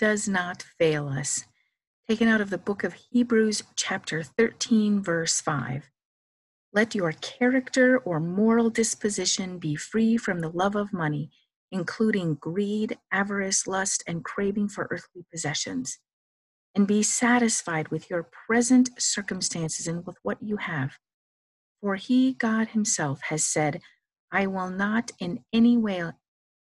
[0.00, 1.44] does not fail us,
[2.08, 5.90] taken out of the book of Hebrews, chapter 13, verse 5.
[6.72, 11.30] Let your character or moral disposition be free from the love of money,
[11.70, 15.98] including greed, avarice, lust, and craving for earthly possessions.
[16.74, 20.92] And be satisfied with your present circumstances and with what you have.
[21.82, 23.82] For he, God Himself, has said,
[24.32, 26.10] I will not in any way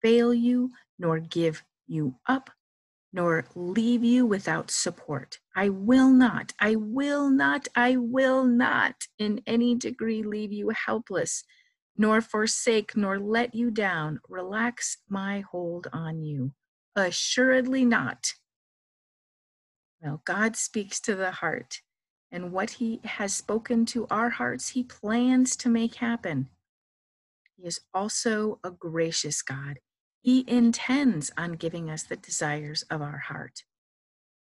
[0.00, 2.50] fail you nor give you up
[3.12, 5.38] nor leave you without support.
[5.56, 11.44] I will not, I will not, I will not in any degree leave you helpless,
[11.96, 14.20] nor forsake, nor let you down.
[14.28, 16.52] Relax my hold on you.
[16.94, 18.34] Assuredly not.
[20.00, 21.80] Well, God speaks to the heart,
[22.30, 26.48] and what He has spoken to our hearts, He plans to make happen.
[27.56, 29.78] He is also a gracious God.
[30.28, 33.64] He intends on giving us the desires of our heart.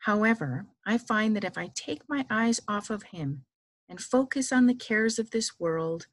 [0.00, 3.44] However, I find that if I take my eyes off of Him
[3.88, 6.08] and focus on the cares of this world,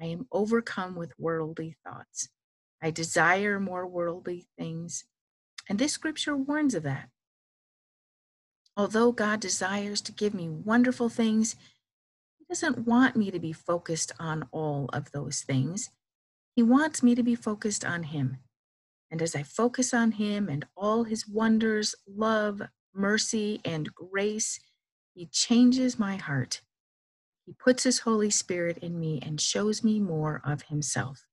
[0.00, 2.30] I am overcome with worldly thoughts.
[2.82, 5.04] I desire more worldly things,
[5.68, 7.08] and this scripture warns of that.
[8.76, 11.54] Although God desires to give me wonderful things,
[12.40, 15.90] He doesn't want me to be focused on all of those things.
[16.56, 18.38] He wants me to be focused on Him.
[19.10, 22.62] And as I focus on Him and all His wonders, love,
[22.94, 24.58] mercy, and grace,
[25.14, 26.62] He changes my heart.
[27.44, 31.26] He puts His Holy Spirit in me and shows me more of Himself.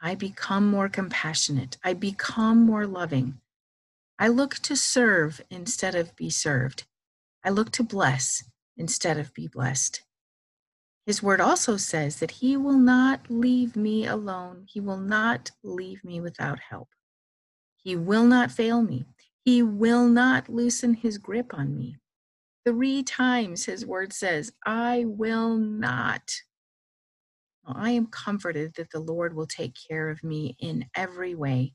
[0.00, 1.78] I become more compassionate.
[1.82, 3.40] I become more loving.
[4.18, 6.84] I look to serve instead of be served.
[7.44, 8.44] I look to bless
[8.76, 10.02] instead of be blessed.
[11.06, 14.66] His word also says that He will not leave me alone.
[14.68, 16.88] He will not leave me without help.
[17.76, 19.06] He will not fail me.
[19.44, 21.96] He will not loosen His grip on me.
[22.66, 26.34] Three times His word says, I will not.
[27.64, 31.74] Well, I am comforted that the Lord will take care of me in every way.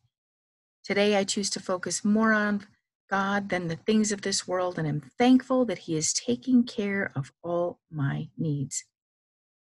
[0.83, 2.65] Today, I choose to focus more on
[3.09, 7.13] God than the things of this world, and am thankful that He is taking care
[7.15, 8.83] of all my needs.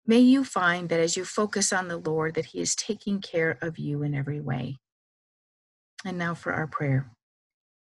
[0.08, 3.58] May you find that as you focus on the Lord, that He is taking care
[3.60, 4.78] of you in every way.
[6.04, 7.10] And now for our prayer.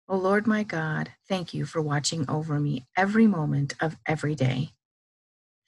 [0.09, 4.37] O oh Lord my God, thank you for watching over me every moment of every
[4.37, 4.71] day.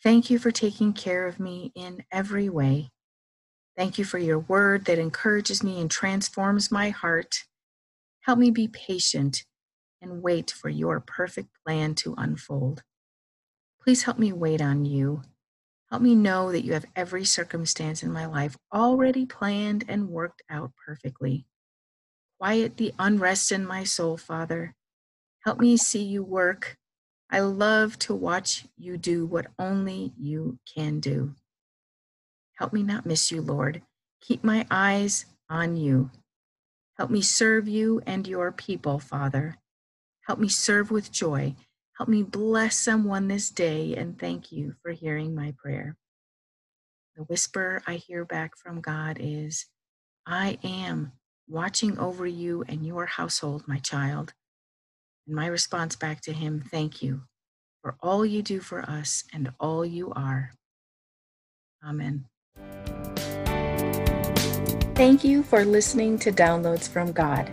[0.04, 2.90] Thank you for taking care of me in every way.
[3.76, 7.46] Thank you for your word that encourages me and transforms my heart.
[8.20, 9.44] Help me be patient
[10.00, 12.84] and wait for your perfect plan to unfold.
[13.82, 15.22] Please help me wait on you
[15.90, 20.42] Help me know that you have every circumstance in my life already planned and worked
[20.50, 21.46] out perfectly.
[22.38, 24.74] Quiet the unrest in my soul, Father.
[25.44, 26.76] Help me see you work.
[27.30, 31.34] I love to watch you do what only you can do.
[32.54, 33.82] Help me not miss you, Lord.
[34.20, 36.10] Keep my eyes on you.
[36.98, 39.56] Help me serve you and your people, Father.
[40.26, 41.54] Help me serve with joy
[41.98, 45.96] Help me bless someone this day and thank you for hearing my prayer.
[47.16, 49.66] The whisper I hear back from God is
[50.24, 51.10] I am
[51.48, 54.32] watching over you and your household, my child.
[55.26, 57.22] And my response back to him, thank you
[57.82, 60.52] for all you do for us and all you are.
[61.84, 62.26] Amen.
[64.94, 67.52] Thank you for listening to Downloads from God.